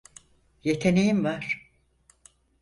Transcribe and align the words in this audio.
Yeteneğin 0.63 1.23
var. 1.23 1.71